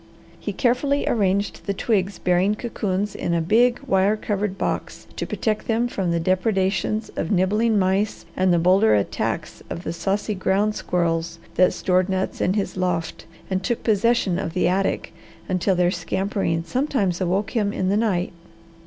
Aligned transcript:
He 0.39 0.51
carefully 0.51 1.07
arranged 1.07 1.67
the 1.67 1.75
twigs 1.75 2.17
bearing 2.17 2.55
cocoons 2.55 3.13
in 3.13 3.35
a 3.35 3.39
big, 3.39 3.79
wire 3.85 4.17
covered 4.17 4.57
box 4.57 5.05
to 5.15 5.27
protect 5.27 5.67
them 5.67 5.87
from 5.87 6.09
the 6.09 6.19
depredations 6.19 7.09
of 7.15 7.31
nibbling 7.31 7.77
mice 7.77 8.25
and 8.35 8.51
the 8.51 8.57
bolder 8.57 8.95
attacks 8.95 9.61
of 9.69 9.83
the 9.83 9.93
saucy 9.93 10.33
ground 10.33 10.73
squirrels 10.73 11.37
that 11.53 11.71
stored 11.71 12.09
nuts 12.09 12.41
in 12.41 12.53
his 12.55 12.77
loft 12.77 13.25
and 13.47 13.61
took 13.63 13.83
possession 13.83 14.39
of 14.39 14.53
the 14.55 14.67
attic 14.67 15.13
until 15.47 15.75
their 15.75 15.91
scampering 15.91 16.63
sometimes 16.63 17.21
awoke 17.21 17.51
him 17.51 17.71
in 17.71 17.89
the 17.89 17.97
night. 17.97 18.33